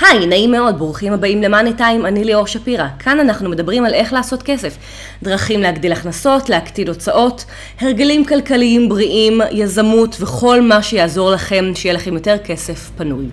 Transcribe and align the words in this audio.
היי, 0.00 0.26
נעים 0.26 0.52
מאוד, 0.52 0.78
ברוכים 0.78 1.12
הבאים 1.12 1.42
למאני 1.42 1.72
טיים, 1.74 2.06
אני 2.06 2.24
ליאור 2.24 2.46
שפירא. 2.46 2.86
כאן 2.98 3.20
אנחנו 3.20 3.50
מדברים 3.50 3.84
על 3.84 3.94
איך 3.94 4.12
לעשות 4.12 4.42
כסף. 4.42 4.76
דרכים 5.22 5.62
להגדיל 5.62 5.92
הכנסות, 5.92 6.48
להקטין 6.48 6.88
הוצאות, 6.88 7.44
הרגלים 7.80 8.24
כלכליים 8.24 8.88
בריאים, 8.88 9.40
יזמות 9.50 10.16
וכל 10.20 10.60
מה 10.60 10.82
שיעזור 10.82 11.30
לכם 11.30 11.72
שיהיה 11.74 11.94
לכם 11.94 12.14
יותר 12.14 12.38
כסף 12.44 12.90
פנוי. 12.96 13.26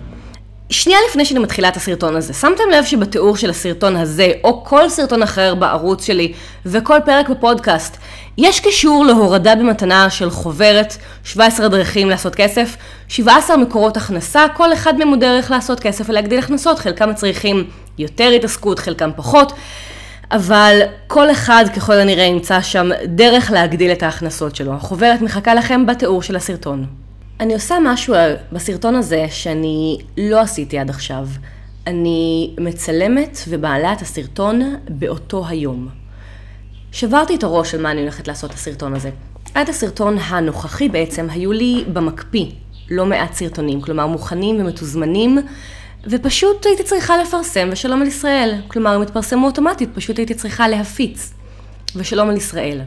שנייה 0.70 0.98
לפני 1.10 1.24
שאני 1.24 1.40
מתחילה 1.40 1.68
את 1.68 1.76
הסרטון 1.76 2.16
הזה, 2.16 2.32
שמתם 2.34 2.64
לב 2.72 2.84
שבתיאור 2.84 3.36
של 3.36 3.50
הסרטון 3.50 3.96
הזה, 3.96 4.32
או 4.44 4.64
כל 4.64 4.88
סרטון 4.88 5.22
אחר 5.22 5.54
בערוץ 5.54 6.04
שלי, 6.04 6.32
וכל 6.66 6.98
פרק 7.04 7.28
בפודקאסט, 7.28 7.96
יש 8.38 8.60
קישור 8.60 9.04
להורדה 9.04 9.54
במתנה 9.54 10.10
של 10.10 10.30
חוברת, 10.30 10.96
17 11.24 11.68
דרכים 11.68 12.10
לעשות 12.10 12.34
כסף, 12.34 12.76
17 13.08 13.56
מקורות 13.56 13.96
הכנסה, 13.96 14.46
כל 14.56 14.72
אחד 14.72 14.98
מהם 14.98 15.08
הוא 15.08 15.16
דרך 15.16 15.50
לעשות 15.50 15.80
כסף 15.80 16.10
ולהגדיל 16.10 16.38
הכנסות, 16.38 16.78
חלקם 16.78 17.14
צריכים 17.14 17.70
יותר 17.98 18.28
התעסקות, 18.28 18.78
חלקם 18.78 19.10
פחות, 19.16 19.52
אבל 20.30 20.80
כל 21.06 21.30
אחד 21.30 21.64
ככל 21.76 21.92
הנראה 21.92 22.24
ימצא 22.24 22.62
שם 22.62 22.90
דרך 23.06 23.50
להגדיל 23.50 23.92
את 23.92 24.02
ההכנסות 24.02 24.56
שלו. 24.56 24.74
החוברת 24.74 25.22
מחכה 25.22 25.54
לכם 25.54 25.86
בתיאור 25.86 26.22
של 26.22 26.36
הסרטון. 26.36 26.86
אני 27.40 27.54
עושה 27.54 27.76
משהו 27.84 28.14
בסרטון 28.52 28.94
הזה 28.94 29.26
שאני 29.30 29.98
לא 30.18 30.40
עשיתי 30.40 30.78
עד 30.78 30.90
עכשיו. 30.90 31.28
אני 31.86 32.54
מצלמת 32.60 33.38
ומעלה 33.48 33.92
את 33.92 34.02
הסרטון 34.02 34.76
באותו 34.88 35.46
היום. 35.48 36.05
שברתי 36.96 37.34
את 37.34 37.42
הראש 37.42 37.74
על 37.74 37.82
מה 37.82 37.90
אני 37.90 38.00
הולכת 38.00 38.28
לעשות 38.28 38.50
את 38.50 38.54
הסרטון 38.54 38.94
הזה. 38.94 39.10
עד 39.54 39.68
הסרטון 39.68 40.18
הנוכחי 40.18 40.88
בעצם 40.88 41.26
היו 41.30 41.52
לי 41.52 41.84
במקפיא 41.92 42.46
לא 42.90 43.06
מעט 43.06 43.34
סרטונים, 43.34 43.80
כלומר 43.80 44.06
מוכנים 44.06 44.60
ומתוזמנים, 44.60 45.38
ופשוט 46.06 46.66
הייתי 46.66 46.82
צריכה 46.82 47.16
לפרסם 47.16 47.68
ושלום 47.72 48.02
על 48.02 48.06
ישראל. 48.06 48.54
כלומר, 48.68 48.90
הם 48.90 49.02
התפרסמו 49.02 49.46
אוטומטית, 49.46 49.88
פשוט 49.94 50.18
הייתי 50.18 50.34
צריכה 50.34 50.68
להפיץ. 50.68 51.32
ושלום 51.96 52.28
על 52.28 52.36
ישראל. 52.36 52.80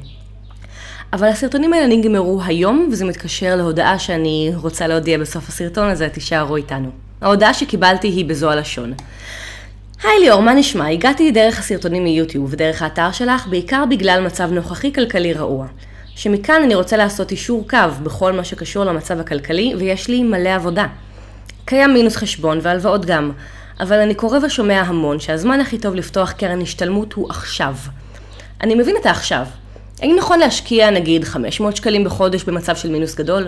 אבל 1.14 1.28
הסרטונים 1.28 1.74
האלה 1.74 1.88
נגמרו 1.88 2.42
היום, 2.46 2.90
וזה 2.92 3.06
מתקשר 3.06 3.56
להודעה 3.56 4.00
שאני 4.00 4.52
רוצה 4.56 4.88
להודיע 4.88 5.18
בסוף 5.18 5.50
הסרטון 5.50 5.90
הזה, 5.90 6.10
תישארו 6.10 6.56
איתנו. 6.56 6.90
ההודעה 7.22 7.54
שקיבלתי 7.54 8.08
היא 8.08 8.26
בזו 8.26 8.52
הלשון. 8.52 8.94
היי 10.04 10.20
ליאור, 10.20 10.42
מה 10.42 10.54
נשמע? 10.54 10.88
הגעתי 10.88 11.32
דרך 11.32 11.60
הסרטונים 11.60 12.04
מיוטיוב 12.04 12.54
ודרך 12.54 12.82
האתר 12.82 13.12
שלך, 13.12 13.48
בעיקר 13.48 13.84
בגלל 13.90 14.26
מצב 14.26 14.52
נוכחי 14.52 14.94
כלכלי 14.94 15.34
רעוע. 15.34 15.68
שמכאן 16.16 16.62
אני 16.64 16.76
רוצה 16.76 16.98
לעשות 16.98 17.32
אישור 17.32 17.70
קו 17.70 17.78
בכל 18.04 18.34
מה 18.34 18.44
שקשור 18.44 18.84
למצב 18.86 19.20
הכלכלי, 19.20 19.74
ויש 19.78 20.08
לי 20.08 20.24
מלא 20.24 20.50
עבודה. 20.50 20.88
קיים 21.66 21.94
מינוס 21.94 22.16
חשבון 22.16 22.60
והלוואות 22.62 23.06
גם, 23.06 23.32
אבל 23.80 24.00
אני 24.00 24.16
קורא 24.16 24.40
ושומע 24.46 24.82
המון 24.82 25.20
שהזמן 25.20 25.60
הכי 25.60 25.78
טוב 25.78 25.96
לפתוח 25.96 26.32
קרן 26.32 26.62
השתלמות 26.62 27.14
הוא 27.14 27.30
עכשיו. 27.30 27.76
אני 28.62 28.76
מבין 28.76 28.96
את 29.02 29.06
העכשיו. 29.06 29.46
האם 30.02 30.16
נכון 30.18 30.40
להשקיע 30.40 30.90
נגיד 30.90 31.24
500 31.24 31.76
שקלים 31.76 32.04
בחודש 32.04 32.44
במצב 32.44 32.76
של 32.76 32.90
מינוס 32.90 33.16
גדול? 33.16 33.48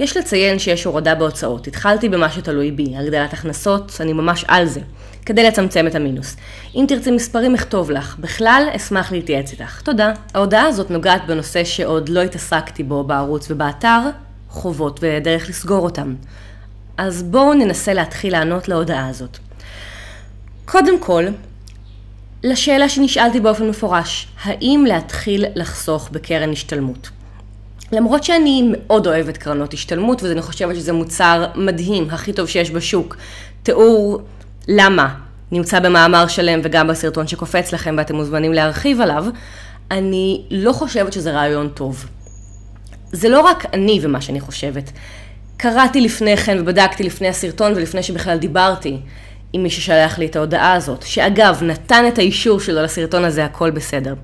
יש 0.00 0.16
לציין 0.16 0.58
שיש 0.58 0.84
הורדה 0.84 1.14
בהוצאות. 1.14 1.66
התחלתי 1.66 2.08
במה 2.08 2.30
שתלוי 2.30 2.70
בי, 2.70 2.96
הגדלת 2.96 3.32
הכנסות, 3.32 3.96
אני 4.00 4.12
ממש 4.12 4.44
על 4.48 4.66
זה, 4.66 4.80
כדי 5.26 5.42
לצמצם 5.42 5.86
את 5.86 5.94
המינוס. 5.94 6.36
אם 6.74 6.84
תרצי 6.88 7.10
מספרים, 7.10 7.54
אכתוב 7.54 7.90
לך. 7.90 8.16
בכלל, 8.18 8.68
אשמח 8.76 9.12
להתייעץ 9.12 9.52
איתך. 9.52 9.80
תודה. 9.80 10.12
ההודעה 10.34 10.66
הזאת 10.66 10.90
נוגעת 10.90 11.26
בנושא 11.26 11.64
שעוד 11.64 12.08
לא 12.08 12.20
התעסקתי 12.20 12.82
בו 12.82 13.04
בערוץ 13.04 13.50
ובאתר, 13.50 14.00
חובות 14.48 15.00
ודרך 15.02 15.48
לסגור 15.48 15.84
אותם. 15.84 16.14
אז 16.96 17.22
בואו 17.22 17.54
ננסה 17.54 17.94
להתחיל 17.94 18.32
לענות 18.32 18.68
להודעה 18.68 19.08
הזאת. 19.08 19.38
קודם 20.64 21.00
כל, 21.00 21.24
לשאלה 22.44 22.88
שנשאלתי 22.88 23.40
באופן 23.40 23.68
מפורש, 23.68 24.28
האם 24.42 24.84
להתחיל 24.88 25.44
לחסוך 25.54 26.08
בקרן 26.12 26.52
השתלמות? 26.52 27.10
למרות 27.92 28.24
שאני 28.24 28.70
מאוד 28.72 29.06
אוהבת 29.06 29.36
קרנות 29.36 29.72
השתלמות, 29.74 30.22
ואני 30.22 30.42
חושבת 30.42 30.76
שזה 30.76 30.92
מוצר 30.92 31.46
מדהים, 31.54 32.10
הכי 32.10 32.32
טוב 32.32 32.48
שיש 32.48 32.70
בשוק. 32.70 33.16
תיאור 33.62 34.22
למה 34.68 35.14
נמצא 35.52 35.80
במאמר 35.80 36.26
שלם 36.28 36.60
וגם 36.62 36.88
בסרטון 36.88 37.26
שקופץ 37.26 37.72
לכם 37.72 37.94
ואתם 37.98 38.16
מוזמנים 38.16 38.52
להרחיב 38.52 39.00
עליו, 39.00 39.24
אני 39.90 40.42
לא 40.50 40.72
חושבת 40.72 41.12
שזה 41.12 41.32
רעיון 41.32 41.68
טוב. 41.68 42.06
זה 43.12 43.28
לא 43.28 43.40
רק 43.40 43.66
אני 43.74 43.98
ומה 44.02 44.20
שאני 44.20 44.40
חושבת. 44.40 44.92
קראתי 45.56 46.00
לפני 46.00 46.36
כן 46.36 46.58
ובדקתי 46.60 47.02
לפני 47.02 47.28
הסרטון 47.28 47.72
ולפני 47.72 48.02
שבכלל 48.02 48.38
דיברתי 48.38 48.98
עם 49.52 49.62
מי 49.62 49.70
ששלח 49.70 50.18
לי 50.18 50.26
את 50.26 50.36
ההודעה 50.36 50.72
הזאת, 50.72 51.02
שאגב, 51.02 51.62
נתן 51.62 52.04
את 52.08 52.18
האישור 52.18 52.60
שלו 52.60 52.82
לסרטון 52.82 53.24
הזה, 53.24 53.44
הכל 53.44 53.70
בסדר. 53.70 54.14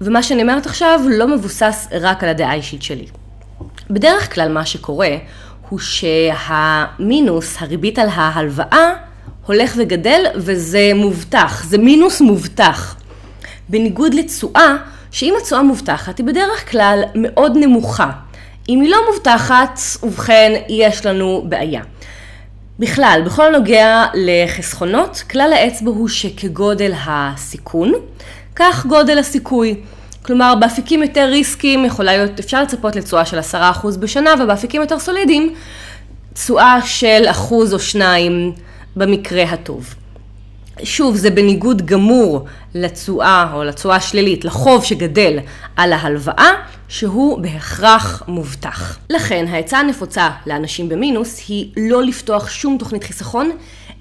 ומה 0.00 0.22
שאני 0.22 0.42
אומרת 0.42 0.66
עכשיו 0.66 1.00
לא 1.10 1.28
מבוסס 1.28 1.88
רק 2.00 2.24
על 2.24 2.30
הדעה 2.30 2.50
האישית 2.50 2.82
שלי. 2.82 3.06
בדרך 3.90 4.34
כלל 4.34 4.52
מה 4.52 4.66
שקורה 4.66 5.16
הוא 5.68 5.78
שהמינוס, 5.78 7.56
הריבית 7.62 7.98
על 7.98 8.08
ההלוואה, 8.12 8.92
הולך 9.46 9.74
וגדל 9.76 10.24
וזה 10.34 10.90
מובטח, 10.94 11.64
זה 11.64 11.78
מינוס 11.78 12.20
מובטח. 12.20 12.96
בניגוד 13.68 14.14
לתשואה, 14.14 14.76
שאם 15.10 15.34
התשואה 15.40 15.62
מובטחת 15.62 16.18
היא 16.18 16.26
בדרך 16.26 16.70
כלל 16.70 17.02
מאוד 17.14 17.52
נמוכה. 17.56 18.10
אם 18.68 18.80
היא 18.80 18.90
לא 18.90 18.98
מובטחת, 19.12 19.80
ובכן 20.02 20.62
יש 20.68 21.06
לנו 21.06 21.44
בעיה. 21.48 21.82
בכלל, 22.80 23.22
בכל 23.26 23.54
הנוגע 23.54 24.04
לחסכונות, 24.14 25.22
כלל 25.30 25.52
האצבע 25.52 25.90
הוא 25.90 26.08
שכגודל 26.08 26.92
הסיכון, 27.06 27.92
כך 28.56 28.86
גודל 28.86 29.18
הסיכוי. 29.18 29.80
כלומר, 30.22 30.54
באפיקים 30.60 31.02
יותר 31.02 31.28
ריסקיים 31.30 31.84
יכולה 31.84 32.16
להיות, 32.16 32.40
אפשר 32.40 32.62
לצפות 32.62 32.96
לתשואה 32.96 33.24
של 33.24 33.38
10% 33.38 33.54
בשנה, 34.00 34.30
ובאפיקים 34.40 34.80
יותר 34.80 34.98
סולידיים, 34.98 35.54
תשואה 36.34 36.78
של 36.84 37.24
אחוז 37.30 37.74
או 37.74 37.78
שניים 37.78 38.52
במקרה 38.96 39.42
הטוב. 39.42 39.94
שוב, 40.82 41.16
זה 41.16 41.30
בניגוד 41.30 41.86
גמור 41.86 42.44
לתשואה 42.74 43.50
או 43.52 43.64
לתשואה 43.64 43.96
השלילית, 43.96 44.44
לחוב 44.44 44.84
שגדל 44.84 45.38
על 45.76 45.92
ההלוואה, 45.92 46.50
שהוא 46.90 47.38
בהכרח 47.38 48.22
מובטח. 48.28 48.98
לכן, 49.10 49.46
העצה 49.48 49.78
הנפוצה 49.78 50.30
לאנשים 50.46 50.88
במינוס 50.88 51.42
היא 51.48 51.72
לא 51.76 52.02
לפתוח 52.02 52.48
שום 52.48 52.78
תוכנית 52.78 53.04
חיסכון, 53.04 53.50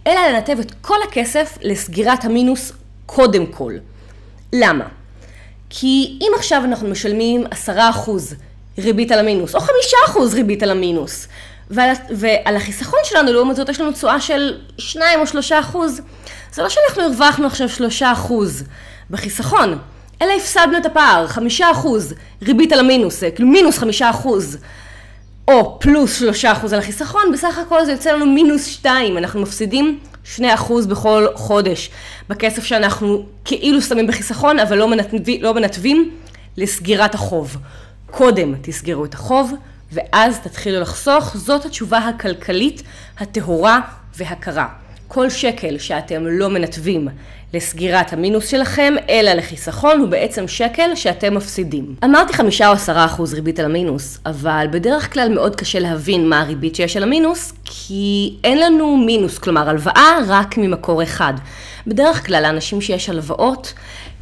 אלא 0.07 0.19
לנתב 0.27 0.57
את 0.59 0.71
כל 0.81 0.97
הכסף 1.07 1.57
לסגירת 1.61 2.25
המינוס 2.25 2.71
קודם 3.05 3.45
כל. 3.45 3.73
למה? 4.53 4.85
כי 5.69 6.19
אם 6.21 6.31
עכשיו 6.35 6.61
אנחנו 6.65 6.89
משלמים 6.89 7.43
10% 7.67 7.69
ריבית 8.77 9.11
על 9.11 9.19
המינוס, 9.19 9.55
או 9.55 9.59
5% 9.59 9.67
ריבית 10.33 10.63
על 10.63 10.71
המינוס, 10.71 11.27
ועל, 11.69 11.93
ועל 12.09 12.55
החיסכון 12.55 12.99
שלנו, 13.03 13.33
לעומת 13.33 13.55
זאת, 13.55 13.69
יש 13.69 13.81
לנו 13.81 13.91
תשואה 13.91 14.21
של 14.21 14.57
2 14.77 15.19
או 15.19 15.27
3 15.27 15.51
אחוז. 15.51 16.01
זה 16.53 16.61
לא 16.61 16.69
שאנחנו 16.69 17.03
הרווחנו 17.03 17.47
עכשיו 17.47 17.69
3 17.69 18.03
אחוז 18.03 18.63
בחיסכון, 19.09 19.77
אלא 20.21 20.31
הפסדנו 20.37 20.77
את 20.77 20.85
הפער, 20.85 21.27
5 21.27 21.61
אחוז 21.61 22.13
ריבית 22.41 22.71
על 22.71 22.79
המינוס, 22.79 23.23
כאילו 23.35 23.49
מינוס 23.49 23.77
5 23.77 24.01
אחוז, 24.01 24.57
או 25.47 25.79
פלוס 25.79 26.19
3 26.19 26.45
אחוז 26.45 26.73
על 26.73 26.79
החיסכון, 26.79 27.21
בסך 27.33 27.57
הכל 27.57 27.85
זה 27.85 27.91
יוצא 27.91 28.11
לנו 28.11 28.25
מינוס 28.25 28.65
2, 28.65 29.17
אנחנו 29.17 29.41
מפסידים 29.41 29.99
2 30.23 30.49
אחוז 30.53 30.87
בכל 30.87 31.27
חודש 31.35 31.89
בכסף 32.29 32.63
שאנחנו 32.63 33.25
כאילו 33.45 33.81
שמים 33.81 34.07
בחיסכון, 34.07 34.59
אבל 34.59 34.77
לא, 34.77 34.87
מנתבים, 34.87 35.43
לא 35.43 35.53
מנתבים 35.53 36.11
לסגירת 36.57 37.15
החוב. 37.15 37.57
קודם 38.11 38.55
תסגרו 38.61 39.05
את 39.05 39.13
החוב, 39.13 39.53
ואז 39.91 40.39
תתחילו 40.39 40.79
לחסוך. 40.79 41.37
זאת 41.37 41.65
התשובה 41.65 41.97
הכלכלית 41.97 42.83
הטהורה 43.19 43.79
והקרה. 44.17 44.67
כל 45.11 45.29
שקל 45.29 45.77
שאתם 45.77 46.27
לא 46.27 46.49
מנתבים 46.49 47.07
לסגירת 47.53 48.13
המינוס 48.13 48.47
שלכם, 48.47 48.93
אלא 49.09 49.33
לחיסכון, 49.33 49.99
הוא 49.99 50.07
בעצם 50.07 50.47
שקל 50.47 50.95
שאתם 50.95 51.35
מפסידים. 51.35 51.95
אמרתי 52.05 52.33
חמישה 52.33 52.67
או 52.67 52.73
עשרה 52.73 53.05
אחוז 53.05 53.33
ריבית 53.33 53.59
על 53.59 53.65
המינוס, 53.65 54.19
אבל 54.25 54.67
בדרך 54.71 55.13
כלל 55.13 55.33
מאוד 55.33 55.55
קשה 55.55 55.79
להבין 55.79 56.29
מה 56.29 56.41
הריבית 56.41 56.75
שיש 56.75 56.97
על 56.97 57.03
המינוס, 57.03 57.53
כי 57.65 58.35
אין 58.43 58.59
לנו 58.59 58.97
מינוס, 58.97 59.37
כלומר 59.37 59.69
הלוואה 59.69 60.17
רק 60.27 60.57
ממקור 60.57 61.03
אחד. 61.03 61.33
בדרך 61.87 62.25
כלל 62.25 62.43
לאנשים 62.43 62.81
שיש 62.81 63.09
הלוואות, 63.09 63.73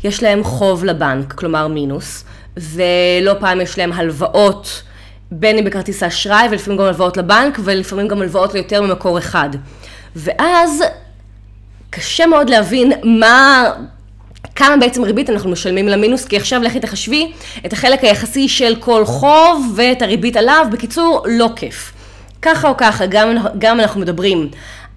יש 0.03 0.23
להם 0.23 0.43
חוב 0.43 0.85
לבנק, 0.85 1.33
כלומר 1.33 1.67
מינוס, 1.67 2.23
ולא 2.57 3.33
פעם 3.39 3.61
יש 3.61 3.77
להם 3.77 3.93
הלוואות 3.93 4.83
בין 5.31 5.57
אם 5.57 5.65
בכרטיס 5.65 6.03
האשראי 6.03 6.47
ולפעמים 6.51 6.79
גם 6.79 6.85
הלוואות 6.85 7.17
לבנק 7.17 7.59
ולפעמים 7.63 8.07
גם 8.07 8.21
הלוואות 8.21 8.53
ליותר 8.53 8.81
ממקור 8.81 9.17
אחד. 9.17 9.49
ואז 10.17 10.83
קשה 11.89 12.25
מאוד 12.25 12.49
להבין 12.49 12.91
מה, 13.03 13.63
כמה 14.55 14.77
בעצם 14.77 15.03
ריבית 15.03 15.29
אנחנו 15.29 15.49
משלמים 15.49 15.87
למינוס, 15.87 16.25
כי 16.25 16.37
עכשיו 16.37 16.63
לכי 16.63 16.79
תחשבי 16.79 17.31
את 17.65 17.73
החלק 17.73 18.03
היחסי 18.03 18.47
של 18.47 18.75
כל 18.79 19.05
חוב 19.05 19.73
ואת 19.75 20.01
הריבית 20.01 20.35
עליו, 20.35 20.65
בקיצור, 20.71 21.25
לא 21.29 21.49
כיף. 21.55 21.93
ככה 22.41 22.69
או 22.69 22.77
ככה, 22.77 23.05
גם, 23.05 23.35
גם 23.57 23.79
אנחנו 23.79 24.01
מדברים 24.01 24.49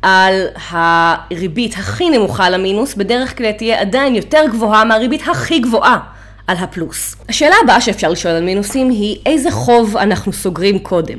על 0.02 0.46
הריבית 0.70 1.74
הכי 1.74 2.10
נמוכה 2.10 2.50
למינוס, 2.50 2.94
בדרך 2.94 3.38
כלל 3.38 3.52
תהיה 3.52 3.80
עדיין 3.80 4.14
יותר 4.14 4.44
גבוהה 4.50 4.84
מהריבית 4.84 5.22
הכי 5.28 5.58
גבוהה 5.58 5.98
על 6.46 6.56
הפלוס. 6.56 7.16
השאלה 7.28 7.54
הבאה 7.64 7.80
שאפשר 7.80 8.08
לשאול 8.08 8.34
על 8.34 8.42
מינוסים 8.42 8.90
היא 8.90 9.16
איזה 9.26 9.50
חוב 9.50 9.96
אנחנו 9.96 10.32
סוגרים 10.32 10.78
קודם. 10.78 11.18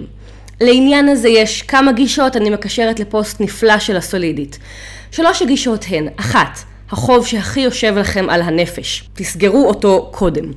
לעניין 0.61 1.09
הזה 1.09 1.29
יש 1.29 1.61
כמה 1.61 1.91
גישות, 1.91 2.35
אני 2.35 2.49
מקשרת 2.49 2.99
לפוסט 2.99 3.41
נפלא 3.41 3.79
של 3.79 3.97
הסולידית. 3.97 4.59
שלוש 5.11 5.41
הגישות 5.41 5.85
הן, 5.89 6.07
אחת, 6.15 6.59
החוב 6.91 7.27
שהכי 7.27 7.59
יושב 7.59 7.97
לכם 7.97 8.29
על 8.29 8.41
הנפש, 8.41 9.03
תסגרו 9.13 9.67
אותו 9.67 10.09
קודם. 10.11 10.51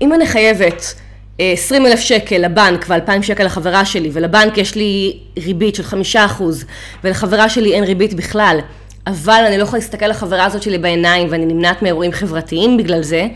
אם 0.00 0.14
אני 0.14 0.26
חייבת 0.26 0.94
20 1.38 1.86
אלף 1.86 2.00
שקל 2.00 2.38
לבנק 2.38 2.84
ו-2,000 2.88 3.22
שקל 3.22 3.44
לחברה 3.44 3.84
שלי, 3.84 4.10
ולבנק 4.12 4.58
יש 4.58 4.74
לי 4.74 5.18
ריבית 5.38 5.74
של 5.74 5.82
5% 5.82 6.42
ולחברה 7.04 7.48
שלי 7.48 7.74
אין 7.74 7.84
ריבית 7.84 8.14
בכלל, 8.14 8.58
אבל 9.06 9.44
אני 9.46 9.58
לא 9.58 9.62
יכולה 9.62 9.82
להסתכל 9.82 10.06
לחברה 10.06 10.44
הזאת 10.44 10.62
שלי 10.62 10.78
בעיניים 10.78 11.28
ואני 11.30 11.46
נמנעת 11.46 11.82
מאירועים 11.82 12.12
חברתיים 12.12 12.76
בגלל 12.76 13.02
זה, 13.02 13.26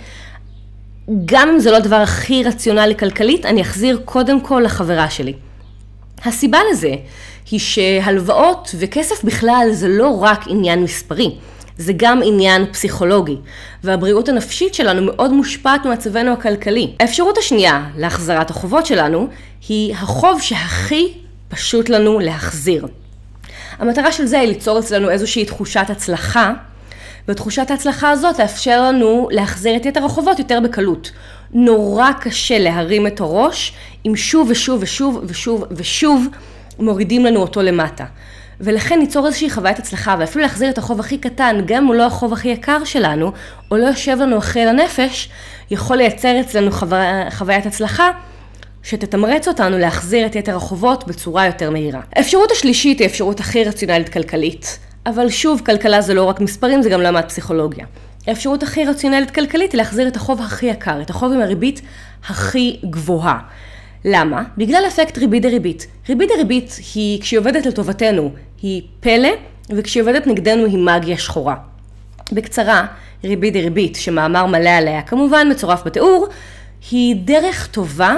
גם 1.24 1.48
אם 1.48 1.58
זה 1.58 1.70
לא 1.70 1.76
הדבר 1.76 1.96
הכי 1.96 2.44
רציונלי 2.44 2.96
כלכלית, 2.96 3.46
אני 3.46 3.62
אחזיר 3.62 4.00
קודם 4.04 4.40
כל 4.40 4.62
לחברה 4.64 5.10
שלי. 5.10 5.32
הסיבה 6.24 6.58
לזה 6.72 6.94
היא 7.50 7.60
שהלוואות 7.60 8.74
וכסף 8.78 9.24
בכלל 9.24 9.68
זה 9.72 9.88
לא 9.88 10.22
רק 10.22 10.44
עניין 10.46 10.82
מספרי. 10.82 11.34
זה 11.78 11.92
גם 11.96 12.20
עניין 12.24 12.66
פסיכולוגי, 12.72 13.36
והבריאות 13.84 14.28
הנפשית 14.28 14.74
שלנו 14.74 15.02
מאוד 15.02 15.32
מושפעת 15.32 15.86
ממצבנו 15.86 16.32
הכלכלי. 16.32 16.94
האפשרות 17.00 17.38
השנייה 17.38 17.86
להחזרת 17.96 18.50
החובות 18.50 18.86
שלנו 18.86 19.28
היא 19.68 19.94
החוב 19.94 20.42
שהכי 20.42 21.12
פשוט 21.48 21.88
לנו 21.88 22.18
להחזיר. 22.18 22.86
המטרה 23.78 24.12
של 24.12 24.26
זה 24.26 24.40
היא 24.40 24.48
ליצור 24.48 24.78
אצלנו 24.78 25.10
איזושהי 25.10 25.44
תחושת 25.44 25.86
הצלחה, 25.88 26.52
ותחושת 27.28 27.70
ההצלחה 27.70 28.10
הזאת 28.10 28.36
תאפשר 28.36 28.82
לנו 28.82 29.28
להחזיר 29.30 29.76
את 29.76 29.86
יתר 29.86 30.04
החובות 30.04 30.38
יותר 30.38 30.60
בקלות. 30.60 31.10
נורא 31.52 32.10
קשה 32.20 32.58
להרים 32.58 33.06
את 33.06 33.20
הראש 33.20 33.72
אם 34.06 34.16
שוב 34.16 34.48
ושוב 34.50 34.82
ושוב 34.82 35.20
ושוב 35.26 35.64
ושוב 35.70 36.26
מורידים 36.78 37.24
לנו 37.24 37.40
אותו 37.40 37.62
למטה. 37.62 38.04
ולכן 38.60 38.98
ניצור 38.98 39.26
איזושהי 39.26 39.50
חוויית 39.50 39.78
הצלחה, 39.78 40.16
ואפילו 40.18 40.42
להחזיר 40.42 40.70
את 40.70 40.78
החוב 40.78 41.00
הכי 41.00 41.18
קטן, 41.18 41.60
גם 41.66 41.82
אם 41.82 41.86
הוא 41.86 41.94
לא 41.94 42.06
החוב 42.06 42.32
הכי 42.32 42.48
יקר 42.48 42.84
שלנו, 42.84 43.32
או 43.70 43.76
לא 43.76 43.86
יושב 43.86 44.16
לנו 44.20 44.38
אחרי 44.38 44.66
לנפש, 44.66 45.28
יכול 45.70 45.96
לייצר 45.96 46.40
אצלנו 46.40 46.70
חו... 46.70 46.86
חוויית 47.30 47.66
הצלחה 47.66 48.10
שתתמרץ 48.82 49.48
אותנו 49.48 49.78
להחזיר 49.78 50.26
את 50.26 50.36
יתר 50.36 50.56
החובות 50.56 51.06
בצורה 51.06 51.46
יותר 51.46 51.70
מהירה. 51.70 52.00
האפשרות 52.16 52.50
השלישית 52.50 52.98
היא 52.98 53.06
האפשרות 53.06 53.40
הכי 53.40 53.64
רציונלית 53.64 54.08
כלכלית, 54.08 54.78
אבל 55.06 55.28
שוב, 55.28 55.62
כלכלה 55.66 56.00
זה 56.00 56.14
לא 56.14 56.24
רק 56.24 56.40
מספרים, 56.40 56.82
זה 56.82 56.90
גם 56.90 57.00
למד 57.00 57.24
פסיכולוגיה. 57.24 57.86
האפשרות 58.28 58.62
הכי 58.62 58.84
רציונלית 58.84 59.30
כלכלית 59.30 59.72
היא 59.72 59.78
להחזיר 59.78 60.08
את 60.08 60.16
החוב 60.16 60.40
הכי 60.40 60.66
יקר, 60.66 61.02
את 61.02 61.10
החוב 61.10 61.32
עם 61.32 61.40
הריבית 61.40 61.80
הכי 62.28 62.80
גבוהה. 62.84 63.38
למה? 64.04 64.42
בגלל 64.58 64.84
אפקט 64.88 65.18
ריבית 65.18 65.42
דריבית. 65.42 65.86
ריבית 66.08 66.30
דריבית 66.34 66.78
היא, 66.94 67.20
כשהיא 67.20 67.38
עובדת 67.38 67.66
לטובתנו, 67.66 68.32
היא 68.62 68.82
פלא, 69.00 69.28
וכשהיא 69.70 70.02
עובדת 70.02 70.26
נגדנו 70.26 70.64
היא 70.64 70.78
מגיה 70.78 71.18
שחורה. 71.18 71.54
בקצרה, 72.32 72.86
ריבית 73.24 73.52
דריבית, 73.52 73.96
שמאמר 73.96 74.46
מלא 74.46 74.70
עליה, 74.70 75.02
כמובן 75.02 75.48
מצורף 75.50 75.82
בתיאור, 75.86 76.26
היא 76.90 77.16
דרך 77.24 77.66
טובה 77.66 78.16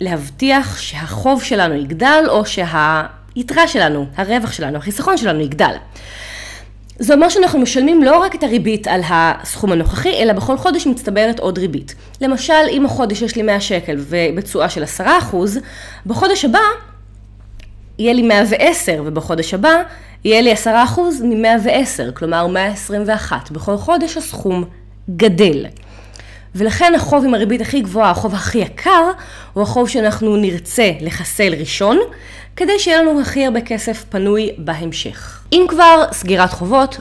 להבטיח 0.00 0.78
שהחוב 0.78 1.42
שלנו 1.42 1.74
יגדל, 1.74 2.24
או 2.28 2.42
שהיתרה 2.46 3.68
שלנו, 3.68 4.06
הרווח 4.16 4.52
שלנו, 4.52 4.78
החיסכון 4.78 5.16
שלנו 5.16 5.40
יגדל. 5.40 5.74
זה 7.02 7.14
אומר 7.14 7.28
שאנחנו 7.28 7.58
משלמים 7.58 8.02
לא 8.02 8.18
רק 8.18 8.34
את 8.34 8.42
הריבית 8.42 8.88
על 8.88 9.00
הסכום 9.08 9.72
הנוכחי, 9.72 10.22
אלא 10.22 10.32
בכל 10.32 10.56
חודש 10.56 10.86
מצטברת 10.86 11.40
עוד 11.40 11.58
ריבית. 11.58 11.94
למשל, 12.20 12.52
אם 12.70 12.86
החודש 12.86 13.22
יש 13.22 13.36
לי 13.36 13.42
100 13.42 13.60
שקל 13.60 13.96
ובתשואה 13.98 14.68
של 14.68 14.84
10%, 14.98 15.02
בחודש 16.06 16.44
הבא 16.44 16.58
יהיה 17.98 18.12
לי 18.12 18.22
110, 18.22 19.02
ובחודש 19.06 19.54
הבא 19.54 19.82
יהיה 20.24 20.40
לי 20.40 20.54
10% 20.54 20.66
מ-110, 21.24 22.12
כלומר 22.14 22.46
121. 22.46 23.50
בכל 23.50 23.76
חודש 23.76 24.16
הסכום 24.16 24.64
גדל. 25.16 25.66
ולכן 26.54 26.92
החוב 26.96 27.24
עם 27.24 27.34
הריבית 27.34 27.60
הכי 27.60 27.80
גבוהה, 27.80 28.10
החוב 28.10 28.34
הכי 28.34 28.58
יקר, 28.58 29.10
הוא 29.52 29.62
החוב 29.62 29.88
שאנחנו 29.88 30.36
נרצה 30.36 30.90
לחסל 31.00 31.54
ראשון, 31.54 31.98
כדי 32.56 32.78
שיהיה 32.78 33.02
לנו 33.02 33.20
הכי 33.20 33.46
הרבה 33.46 33.60
כסף 33.60 34.04
פנוי 34.08 34.50
בהמשך. 34.58 35.39
אם 35.52 35.66
כבר 35.68 36.04
סגירת 36.12 36.50
חובות, 36.50 36.96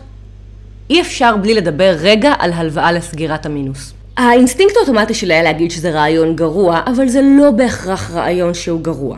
אי 0.89 1.01
אפשר 1.01 1.37
בלי 1.37 1.53
לדבר 1.53 1.95
רגע 1.99 2.33
על 2.39 2.53
הלוואה 2.53 2.91
לסגירת 2.91 3.45
המינוס. 3.45 3.93
האינסטינקט 4.17 4.75
האוטומטי 4.77 5.13
שלי 5.13 5.33
היה 5.33 5.43
להגיד 5.43 5.71
שזה 5.71 5.91
רעיון 5.91 6.35
גרוע, 6.35 6.81
אבל 6.87 7.07
זה 7.07 7.21
לא 7.39 7.51
בהכרח 7.51 8.11
רעיון 8.11 8.53
שהוא 8.53 8.81
גרוע. 8.81 9.17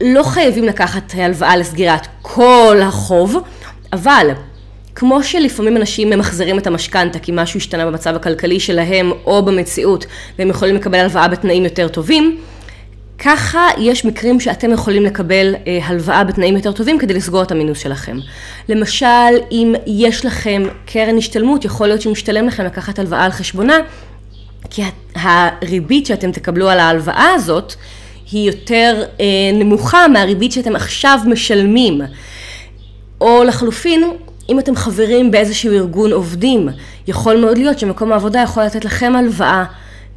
לא 0.00 0.22
חייבים 0.22 0.64
לקחת 0.64 1.12
הלוואה 1.14 1.56
לסגירת 1.56 2.06
כל 2.22 2.78
החוב, 2.82 3.36
אבל 3.92 4.30
כמו 4.94 5.22
שלפעמים 5.22 5.76
אנשים 5.76 6.10
ממחזרים 6.10 6.58
את 6.58 6.66
המשכנתה 6.66 7.18
כי 7.18 7.32
משהו 7.34 7.58
השתנה 7.58 7.86
במצב 7.86 8.14
הכלכלי 8.16 8.60
שלהם 8.60 9.12
או 9.24 9.44
במציאות 9.44 10.06
והם 10.38 10.48
יכולים 10.48 10.74
לקבל 10.74 10.98
הלוואה 10.98 11.28
בתנאים 11.28 11.64
יותר 11.64 11.88
טובים, 11.88 12.40
ככה 13.24 13.68
יש 13.78 14.04
מקרים 14.04 14.40
שאתם 14.40 14.70
יכולים 14.70 15.02
לקבל 15.04 15.54
אה, 15.66 15.78
הלוואה 15.84 16.24
בתנאים 16.24 16.56
יותר 16.56 16.72
טובים 16.72 16.98
כדי 16.98 17.14
לסגור 17.14 17.42
את 17.42 17.52
המינוס 17.52 17.78
שלכם. 17.78 18.18
למשל, 18.68 19.06
אם 19.50 19.74
יש 19.86 20.24
לכם 20.24 20.62
קרן 20.86 21.18
השתלמות, 21.18 21.64
יכול 21.64 21.88
להיות 21.88 22.00
שמשתלם 22.00 22.46
לכם 22.46 22.64
לקחת 22.64 22.98
הלוואה 22.98 23.24
על 23.24 23.30
חשבונה, 23.30 23.78
כי 24.70 24.82
הריבית 25.14 26.06
שאתם 26.06 26.32
תקבלו 26.32 26.68
על 26.68 26.78
ההלוואה 26.78 27.30
הזאת 27.34 27.74
היא 28.32 28.46
יותר 28.50 29.02
אה, 29.20 29.26
נמוכה 29.54 30.08
מהריבית 30.08 30.52
שאתם 30.52 30.76
עכשיו 30.76 31.18
משלמים. 31.26 32.00
או 33.20 33.44
לחלופין, 33.44 34.10
אם 34.48 34.58
אתם 34.58 34.76
חברים 34.76 35.30
באיזשהו 35.30 35.72
ארגון 35.72 36.12
עובדים, 36.12 36.68
יכול 37.06 37.40
מאוד 37.40 37.58
להיות 37.58 37.78
שמקום 37.78 38.12
העבודה 38.12 38.40
יכול 38.40 38.62
לתת 38.62 38.84
לכם 38.84 39.16
הלוואה 39.16 39.64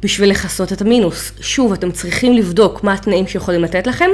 בשביל 0.04 0.30
לכסות 0.30 0.72
את 0.72 0.80
המינוס. 0.80 1.32
שוב, 1.40 1.72
אתם 1.72 1.90
צריכים 1.90 2.32
לבדוק 2.32 2.84
מה 2.84 2.92
התנאים 2.92 3.26
שיכולים 3.26 3.62
לתת 3.62 3.86
לכם 3.86 4.10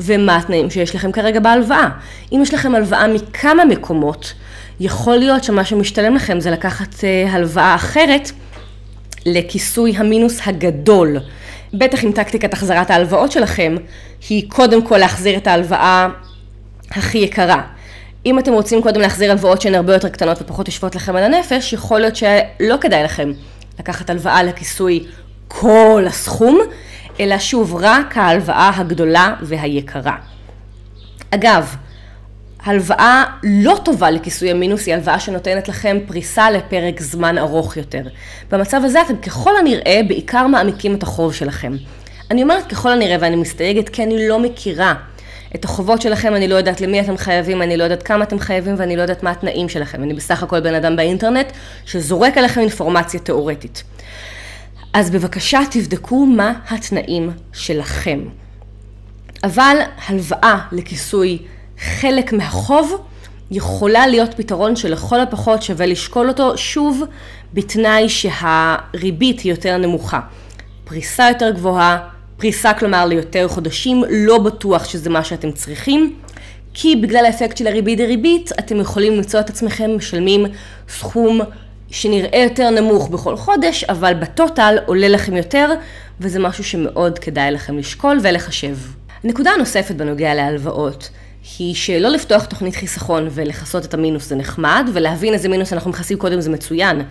ומה 0.00 0.36
התנאים 0.36 0.70
שיש 0.70 0.94
לכם 0.94 1.12
כרגע 1.12 1.40
בהלוואה. 1.40 1.88
אם 2.32 2.40
יש 2.42 2.54
לכם 2.54 2.74
הלוואה 2.74 3.08
מכמה 3.08 3.64
מקומות, 3.64 4.32
יכול 4.80 5.16
להיות 5.16 5.44
שמה 5.44 5.64
שמשתלם 5.64 6.14
לכם 6.14 6.40
זה 6.40 6.50
לקחת 6.50 6.94
uh, 6.94 7.28
הלוואה 7.30 7.74
אחרת 7.74 8.30
לכיסוי 9.26 9.96
המינוס 9.96 10.40
הגדול. 10.46 11.16
בטח 11.74 12.04
אם 12.04 12.12
טקטיקת 12.12 12.52
החזרת 12.52 12.90
ההלוואות 12.90 13.32
שלכם 13.32 13.76
היא 14.28 14.50
קודם 14.50 14.86
כל 14.86 14.98
להחזיר 14.98 15.36
את 15.36 15.46
ההלוואה 15.46 16.08
הכי 16.90 17.18
יקרה. 17.18 17.62
אם 18.26 18.38
אתם 18.38 18.52
רוצים 18.52 18.82
קודם 18.82 19.00
להחזיר 19.00 19.30
הלוואות 19.30 19.60
שהן 19.60 19.74
הרבה 19.74 19.92
יותר 19.92 20.08
קטנות 20.08 20.42
ופחות 20.42 20.68
יושבות 20.68 20.94
לכם 20.96 21.16
על 21.16 21.22
הנפש, 21.22 21.72
יכול 21.72 22.00
להיות 22.00 22.16
שלא 22.16 22.76
כדאי 22.80 23.04
לכם 23.04 23.32
לקחת 23.80 24.10
הלוואה 24.10 24.42
לכיסוי 24.42 25.06
כל 25.48 26.04
הסכום, 26.06 26.60
אלא 27.20 27.38
שוב, 27.38 27.74
רק 27.74 28.16
ההלוואה 28.16 28.70
הגדולה 28.74 29.34
והיקרה. 29.42 30.16
אגב, 31.30 31.76
הלוואה 32.64 33.24
לא 33.42 33.78
טובה 33.84 34.10
לכיסוי 34.10 34.50
המינוס 34.50 34.86
היא 34.86 34.94
הלוואה 34.94 35.20
שנותנת 35.20 35.68
לכם 35.68 35.98
פריסה 36.06 36.50
לפרק 36.50 37.00
זמן 37.00 37.38
ארוך 37.38 37.76
יותר. 37.76 38.02
במצב 38.50 38.80
הזה 38.84 39.02
אתם 39.02 39.16
ככל 39.16 39.56
הנראה 39.56 40.00
בעיקר 40.08 40.46
מעמיקים 40.46 40.94
את 40.94 41.02
החוב 41.02 41.34
שלכם. 41.34 41.72
אני 42.30 42.42
אומרת 42.42 42.66
ככל 42.66 42.92
הנראה 42.92 43.16
ואני 43.20 43.36
מסתייגת 43.36 43.88
כי 43.88 44.02
אני 44.02 44.28
לא 44.28 44.38
מכירה 44.38 44.94
את 45.54 45.64
החובות 45.64 46.02
שלכם, 46.02 46.34
אני 46.34 46.48
לא 46.48 46.54
יודעת 46.54 46.80
למי 46.80 47.00
אתם 47.00 47.16
חייבים, 47.16 47.62
אני 47.62 47.76
לא 47.76 47.84
יודעת 47.84 48.02
כמה 48.02 48.24
אתם 48.24 48.38
חייבים 48.38 48.74
ואני 48.78 48.96
לא 48.96 49.02
יודעת 49.02 49.22
מה 49.22 49.30
התנאים 49.30 49.68
שלכם. 49.68 50.02
אני 50.02 50.14
בסך 50.14 50.42
הכל 50.42 50.60
בן 50.60 50.74
אדם 50.74 50.96
באינטרנט 50.96 51.46
שזורק 51.86 52.38
עליכם 52.38 52.60
אינפורמציה 52.60 53.20
תיאורטית. 53.20 53.82
אז 54.92 55.10
בבקשה 55.10 55.60
תבדקו 55.70 56.26
מה 56.26 56.52
התנאים 56.70 57.30
שלכם. 57.52 58.20
אבל 59.44 59.76
הלוואה 60.06 60.58
לכיסוי 60.72 61.38
חלק 61.78 62.32
מהחוב 62.32 63.06
יכולה 63.50 64.06
להיות 64.06 64.34
פתרון 64.34 64.76
שלכל 64.76 65.20
הפחות 65.20 65.62
שווה 65.62 65.86
לשקול 65.86 66.28
אותו, 66.28 66.58
שוב, 66.58 67.02
בתנאי 67.54 68.08
שהריבית 68.08 69.40
היא 69.40 69.52
יותר 69.52 69.76
נמוכה. 69.76 70.20
פריסה 70.84 71.28
יותר 71.28 71.50
גבוהה, 71.50 71.98
פריסה 72.40 72.74
כלומר 72.74 73.06
ליותר 73.06 73.48
חודשים, 73.48 74.04
לא 74.10 74.38
בטוח 74.38 74.84
שזה 74.84 75.10
מה 75.10 75.24
שאתם 75.24 75.52
צריכים, 75.52 76.16
כי 76.74 76.96
בגלל 76.96 77.24
האפקט 77.24 77.56
של 77.56 77.66
הריבית 77.66 77.98
דריבית, 77.98 78.50
אתם 78.58 78.80
יכולים 78.80 79.16
למצוא 79.16 79.40
את 79.40 79.50
עצמכם 79.50 79.96
משלמים 79.96 80.46
סכום 80.88 81.40
שנראה 81.90 82.38
יותר 82.38 82.70
נמוך 82.70 83.08
בכל 83.08 83.36
חודש, 83.36 83.84
אבל 83.84 84.14
בטוטל 84.14 84.78
עולה 84.86 85.08
לכם 85.08 85.36
יותר, 85.36 85.70
וזה 86.20 86.38
משהו 86.38 86.64
שמאוד 86.64 87.18
כדאי 87.18 87.50
לכם 87.50 87.78
לשקול 87.78 88.18
ולחשב. 88.22 88.76
הנקודה 89.24 89.50
הנוספת 89.50 89.94
בנוגע 89.94 90.34
להלוואות, 90.34 91.10
היא 91.58 91.74
שלא 91.74 92.08
לפתוח 92.08 92.44
תוכנית 92.44 92.76
חיסכון 92.76 93.28
ולכסות 93.30 93.84
את 93.84 93.94
המינוס 93.94 94.28
זה 94.28 94.36
נחמד, 94.36 94.90
ולהבין 94.92 95.34
איזה 95.34 95.48
מינוס 95.48 95.72
אנחנו 95.72 95.90
מכסים 95.90 96.18
קודם 96.18 96.40
זה 96.40 96.50
מצוין, 96.50 97.02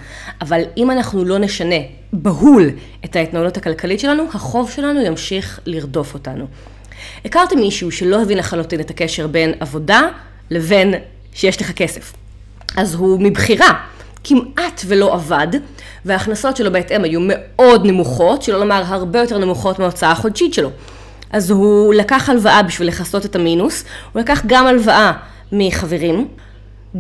אבל 0.42 0.62
אם 0.78 0.92
אנחנו 0.92 1.26
לא 1.26 1.38
נשנה 1.38 1.76
בהול 2.14 2.70
את 3.06 3.16
ההתנהלות 3.16 3.58
הכלכלית 3.58 4.00
שלנו, 4.00 4.24
החוב 4.34 4.72
שלנו 4.72 5.02
ימשיך 5.02 5.60
לרדוף 5.66 6.14
אותנו. 6.14 6.46
הכרתי 7.26 7.56
מישהו 7.56 7.92
שלא 7.92 8.22
הבין 8.22 8.38
לחלוטין 8.38 8.80
את 8.80 8.90
הקשר 8.90 9.28
בין 9.28 9.54
עבודה 9.60 10.02
לבין 10.50 10.94
שיש 11.34 11.62
לך 11.62 11.72
כסף. 11.72 12.14
אז 12.78 12.94
הוא 12.94 13.22
מבחירה 13.22 13.74
כמעט 14.24 14.82
ולא 14.86 15.14
עבד, 15.14 15.48
וההכנסות 16.06 16.58
שלו 16.58 16.72
בהתאם 16.72 17.04
היו 17.04 17.20
מאוד 17.24 17.86
נמוכות, 17.86 18.44
שלא 18.44 18.60
לומר 18.60 18.84
הרבה 18.86 19.20
יותר 19.20 19.38
נמוכות 19.38 19.80
מההוצאה 19.80 20.12
החודשית 20.12 20.54
שלו. 20.54 20.70
אז 21.32 21.52
הוא 21.52 21.94
לקח 21.94 22.30
הלוואה 22.30 22.64
בשביל 22.64 22.88
לכסות 22.88 23.26
את 23.26 23.36
המינוס, 23.36 23.84
הוא 24.14 24.22
לקח 24.22 24.42
גם 24.46 24.68
הלוואה 24.68 25.12
מחברים, 25.52 26.28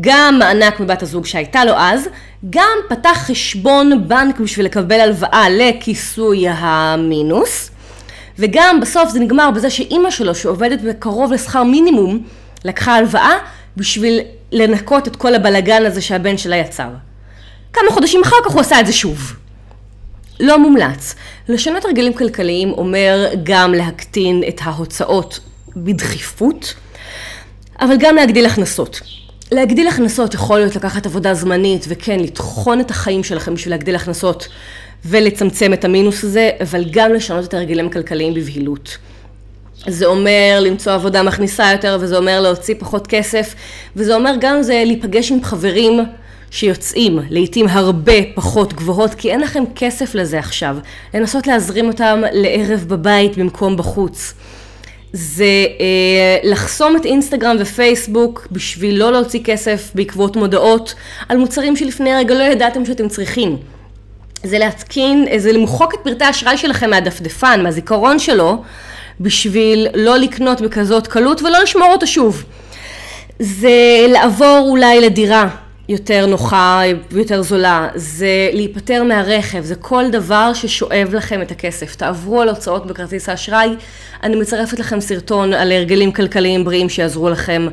גם 0.01 0.36
מענק 0.39 0.79
מבת 0.79 1.03
הזוג 1.03 1.25
שהייתה 1.25 1.65
לו 1.65 1.74
אז, 1.77 2.09
גם 2.50 2.77
פתח 2.89 3.24
חשבון 3.27 4.07
בנק 4.07 4.39
בשביל 4.39 4.65
לקבל 4.65 5.00
הלוואה 5.00 5.45
לכיסוי 5.50 6.45
המינוס, 6.50 7.71
וגם 8.39 8.79
בסוף 8.81 9.09
זה 9.09 9.19
נגמר 9.19 9.51
בזה 9.51 9.69
שאימא 9.69 10.12
שלו, 10.12 10.36
שעובדת 10.36 10.81
בקרוב 10.81 11.33
לשכר 11.33 11.63
מינימום, 11.63 12.24
לקחה 12.65 12.95
הלוואה 12.95 13.33
בשביל 13.77 14.19
לנקות 14.51 15.07
את 15.07 15.15
כל 15.15 15.36
הבלגן 15.36 15.86
הזה 15.86 16.01
שהבן 16.01 16.38
שלה 16.38 16.55
יצר. 16.55 16.89
כמה 17.74 17.91
חודשים 17.91 18.21
אחר 18.24 18.36
כך 18.45 18.51
הוא 18.51 18.62
עשה 18.62 18.79
את 18.79 18.86
זה 18.86 18.93
שוב. 18.93 19.38
לא 20.39 20.60
מומלץ. 20.60 21.15
לשנות 21.50 21.86
הרגלים 21.86 22.13
כלכליים 22.13 22.72
אומר 22.72 23.27
גם 23.43 23.74
להקטין 23.74 24.43
את 24.48 24.62
ההוצאות 24.63 25.39
בדחיפות, 25.75 26.74
אבל 27.81 27.96
גם 28.00 28.15
להגדיל 28.15 28.46
הכנסות. 28.46 29.01
להגדיל 29.51 29.88
הכנסות 29.88 30.34
יכול 30.34 30.60
להיות 30.60 30.75
לקחת 30.75 31.05
עבודה 31.05 31.34
זמנית 31.34 31.86
וכן 31.88 32.19
לטחון 32.19 32.79
את 32.79 32.91
החיים 32.91 33.24
שלכם 33.24 33.53
בשביל 33.53 33.74
להגדיל 33.74 33.96
הכנסות 33.96 34.48
ולצמצם 35.05 35.74
את 35.74 35.86
המינוס 35.86 36.24
הזה, 36.24 36.51
אבל 36.62 36.84
גם 36.91 37.13
לשנות 37.13 37.46
את 37.46 37.53
הרגלים 37.53 37.88
הכלכליים 37.88 38.34
בבהילות. 38.34 38.98
זה 39.88 40.05
אומר 40.05 40.60
למצוא 40.62 40.93
עבודה 40.93 41.24
מכניסה 41.24 41.72
יותר, 41.72 41.98
וזה 42.01 42.17
אומר 42.17 42.41
להוציא 42.41 42.75
פחות 42.79 43.08
כסף, 43.08 43.55
וזה 43.96 44.15
אומר 44.15 44.34
גם 44.39 44.62
זה 44.62 44.84
להיפגש 44.86 45.31
עם 45.31 45.43
חברים 45.43 46.00
שיוצאים 46.51 47.19
לעיתים 47.29 47.67
הרבה 47.69 48.13
פחות 48.35 48.73
גבוהות, 48.73 49.13
כי 49.13 49.31
אין 49.31 49.39
לכם 49.39 49.63
כסף 49.75 50.15
לזה 50.15 50.39
עכשיו. 50.39 50.77
לנסות 51.13 51.47
להזרים 51.47 51.87
אותם 51.87 52.21
לערב 52.31 52.85
בבית 52.87 53.37
במקום 53.37 53.77
בחוץ. 53.77 54.33
זה 55.13 55.45
אה, 55.79 56.49
לחסום 56.49 56.95
את 56.95 57.05
אינסטגרם 57.05 57.55
ופייסבוק 57.59 58.47
בשביל 58.51 58.99
לא 58.99 59.11
להוציא 59.11 59.39
כסף 59.43 59.91
בעקבות 59.95 60.35
מודעות 60.35 60.95
על 61.29 61.37
מוצרים 61.37 61.75
שלפני 61.75 62.15
רגע 62.15 62.35
לא 62.35 62.43
ידעתם 62.43 62.85
שאתם 62.85 63.07
צריכים. 63.07 63.57
זה 64.43 64.59
להתקין, 64.59 65.27
זה 65.37 65.51
למחוק 65.51 65.93
את 65.93 65.99
פרטי 66.03 66.23
האשראי 66.23 66.57
שלכם 66.57 66.89
מהדפדפן, 66.89 67.63
מהזיכרון 67.63 68.19
שלו, 68.19 68.63
בשביל 69.19 69.87
לא 69.93 70.17
לקנות 70.17 70.61
בכזאת 70.61 71.07
קלות 71.07 71.41
ולא 71.41 71.59
לשמור 71.63 71.91
אותו 71.91 72.07
שוב. 72.07 72.43
זה 73.39 74.05
לעבור 74.09 74.65
אולי 74.69 75.01
לדירה 75.01 75.49
יותר 75.89 76.25
נוחה 76.25 76.81
ויותר 77.12 77.41
זולה, 77.41 77.89
זה 77.96 78.50
להיפטר 78.53 79.03
מהרכב, 79.03 79.62
זה 79.63 79.75
כל 79.75 80.03
דבר 80.12 80.53
ששואב 80.53 81.13
לכם 81.13 81.41
את 81.41 81.51
הכסף. 81.51 81.96
תעברו 81.96 82.41
על 82.41 82.50
הוצאות 82.50 82.88
בכרטיס 82.88 83.29
האשראי, 83.29 83.69
אני 84.24 84.36
מצרפת 84.36 84.79
לכם 84.79 85.01
סרטון 85.01 85.53
על 85.53 85.72
הרגלים 85.72 86.12
כלכליים 86.12 86.63
בריאים 86.63 86.89
שיעזרו 86.89 87.29
לכם 87.29 87.67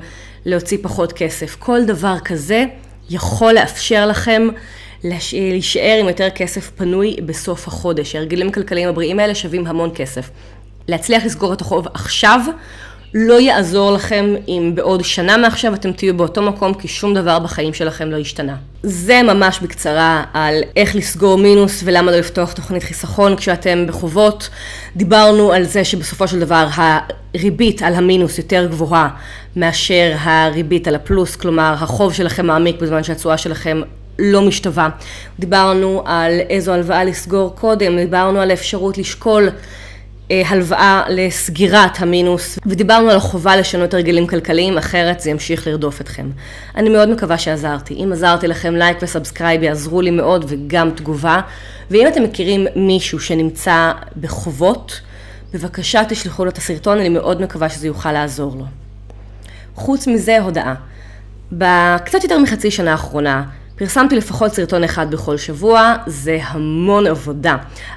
להוציא 0.45 0.79
פחות 0.83 1.13
כסף. 1.13 1.57
כל 1.59 1.85
דבר 1.85 2.15
כזה 2.25 2.65
יכול 3.11 3.53
לאפשר 3.53 4.07
לכם 4.07 4.49
להישאר 5.05 5.97
עם 6.01 6.09
יותר 6.09 6.31
כסף 6.31 6.71
פנוי 6.77 7.17
בסוף 7.27 7.69
החודש. 7.69 8.17
הרגלים 8.17 8.49
הכלכליים 8.49 8.89
הבריאים 8.89 9.19
האלה 9.19 9.35
שווים 9.35 9.67
המון 9.67 9.91
כסף. 9.95 10.31
להצליח 10.89 11.25
לסגור 11.25 11.53
את 11.53 11.61
החוב 11.61 11.87
עכשיו 11.95 12.41
לא 13.15 13.41
יעזור 13.41 13.93
לכם 13.93 14.35
אם 14.49 14.73
בעוד 14.75 15.05
שנה 15.05 15.37
מעכשיו 15.37 15.75
אתם 15.75 15.93
תהיו 15.93 16.17
באותו 16.17 16.43
מקום, 16.43 16.75
כי 16.75 16.89
שום 16.89 17.15
דבר 17.15 17.39
בחיים 17.39 17.75
שלכם 17.75 18.11
לא 18.11 18.17
השתנה. 18.17 18.57
זה 18.83 19.23
ממש 19.23 19.61
בקצרה 19.63 20.25
על 20.35 20.55
איך 20.77 20.97
לסגור 20.97 21.39
מינוס 21.39 21.83
ולמה 21.85 22.11
לא 22.11 22.19
לפתוח 22.19 22.53
תוכנית 22.53 22.83
חיסכון 22.83 23.37
כשאתם 23.37 23.87
בחובות. 23.87 24.49
דיברנו 24.97 25.53
על 25.53 25.65
זה 25.65 25.85
שבסופו 25.85 26.29
של 26.29 26.41
דבר 26.41 26.67
הריבית 26.75 27.83
על 27.83 27.95
המינוס 27.95 28.39
יותר 28.39 28.67
גבוהה 28.71 29.09
מאשר 29.57 30.15
הריבית 30.21 30.89
על 30.89 30.95
הפלוס, 30.95 31.37
כלומר 31.37 31.75
החוב 31.79 32.13
שלכם 32.13 32.47
מעמיק 32.47 32.81
בזמן 32.81 33.03
שהתשואה 33.03 33.39
שלכם 33.39 33.83
לא 34.19 34.43
משתווה. 34.43 34.89
דיברנו 35.39 36.03
על 36.05 36.41
איזו 36.51 36.73
הלוואה 36.73 37.05
לסגור 37.05 37.55
קודם, 37.55 37.97
דיברנו 37.97 38.41
על 38.41 38.51
האפשרות 38.51 38.99
לשקול 38.99 39.49
הלוואה 40.31 41.03
לסגירת 41.09 42.01
המינוס, 42.01 42.59
ודיברנו 42.67 43.11
על 43.11 43.17
החובה 43.17 43.57
לשנות 43.57 43.95
הרגלים 43.95 44.27
כלכליים, 44.27 44.79
אחרת 44.79 45.21
זה 45.21 45.31
ימשיך 45.31 45.67
לרדוף 45.67 46.01
אתכם. 46.01 46.31
אני 46.77 46.89
מאוד 46.89 47.09
מקווה 47.09 47.39
שעזרתי. 47.39 47.95
אם 47.95 48.13
עזרתי 48.13 48.49
לכם, 48.49 48.75
לייק 48.75 48.99
ו 49.03 49.09
subscribe 49.09 49.63
יעזרו 49.63 50.01
לי 50.01 50.11
מאוד, 50.11 50.45
וגם 50.49 50.91
תגובה. 50.91 51.41
ואם 51.91 52.09
אתם 52.09 52.23
מכירים 52.23 52.67
מישהו 52.77 53.21
שנמצא 53.21 53.93
בחובות, 54.21 55.01
בבקשה 55.55 56.03
תשלחו 56.09 56.45
לו 56.45 56.51
את 56.51 56.59
הסרטון, 56.59 56.99
אני 56.99 57.09
מאוד 57.09 57.43
מקווה 57.43 57.69
שזה 57.69 57.87
יוכל 57.87 58.13
לעזור 58.13 58.57
לו. 58.57 58.65
חוץ 59.75 60.07
מזה, 60.07 60.39
הודעה. 60.41 60.75
בקצת 61.53 62.23
יותר 62.23 62.39
מחצי 62.39 62.71
שנה 62.71 62.93
האחרונה, 62.93 63.45
פרסמתי 63.77 64.17
לפחות 64.17 64.53
סרטון 64.53 64.85
אחד 64.85 65.11
בכל 65.11 65.37
שבוע, 65.37 65.95
זה 66.07 66.39
המון 66.43 67.07
עבודה. 67.07 67.57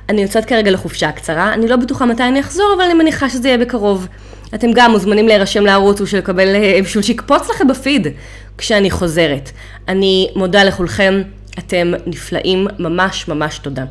אני 0.10 0.22
יוצאת 0.22 0.46
כרגע 0.46 0.72
לחופשה 0.72 1.12
קצרה, 1.12 1.54
אני 1.54 1.68
לא 1.68 1.76
בטוחה 1.76 2.06
מתי 2.06 2.24
אני 2.24 2.40
אחזור, 2.40 2.74
אבל 2.76 2.84
אני 2.84 2.94
מניחה 2.94 3.30
שזה 3.30 3.48
יהיה 3.48 3.58
בקרוב. 3.58 4.08
אתם 4.56 4.68
גם 4.76 4.92
מוזמנים 4.92 5.28
להירשם 5.28 5.66
לערוץ 5.66 6.02
בשביל 6.02 6.22
לקבל, 6.22 6.56
אה, 6.56 6.80
בשביל 6.84 7.04
שיקפוץ 7.04 7.50
לכם 7.50 7.68
בפיד 7.68 8.08
כשאני 8.58 8.92
חוזרת. 8.92 9.52
אני 9.88 10.30
מודה 10.36 10.64
לכולכם, 10.64 11.22
אתם 11.60 11.94
נפלאים, 12.06 12.68
ממש 12.80 13.28
ממש 13.28 13.60
תודה. 13.60 13.86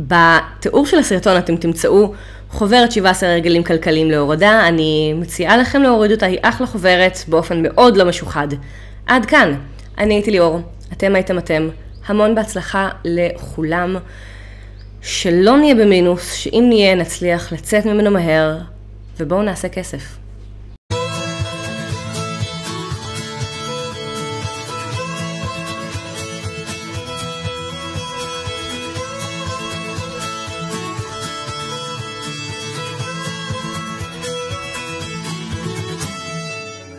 בתיאור 0.00 0.86
של 0.86 0.98
הסרטון 0.98 1.36
אתם 1.38 1.56
תמצאו 1.56 2.12
חוברת 2.50 2.92
17 2.92 3.32
הרגלים 3.32 3.62
כלכליים 3.62 4.10
להורדה, 4.10 4.68
אני 4.68 5.12
מציעה 5.12 5.56
לכם 5.56 5.82
להוריד 5.82 6.10
אותה, 6.10 6.26
היא 6.26 6.38
אחלה 6.42 6.66
חוברת 6.66 7.18
באופן 7.28 7.62
מאוד 7.62 7.96
לא 7.96 8.04
משוחד. 8.04 8.48
עד 9.06 9.26
כאן, 9.26 9.54
אני 9.98 10.14
הייתי 10.14 10.30
ליאור. 10.30 10.60
אתם 10.92 11.14
הייתם 11.14 11.38
אתם. 11.38 11.68
המון 12.06 12.34
בהצלחה 12.34 12.88
לכולם. 13.04 13.96
שלא 15.02 15.56
נהיה 15.56 15.74
במינוס, 15.74 16.32
שאם 16.32 16.64
נהיה 16.68 16.94
נצליח 16.94 17.52
לצאת 17.52 17.86
ממנו 17.86 18.10
מהר, 18.10 18.58
ובואו 19.18 19.42
נעשה 19.42 19.68
כסף. 19.68 20.19